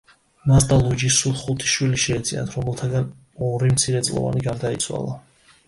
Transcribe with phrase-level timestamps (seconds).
[0.51, 3.07] მას და ლუიჯის სულ ხუთი შვილი შეეძინათ, რომელთაგან
[3.51, 5.19] ორი მცირეწლოვანი გარდაიცვალა.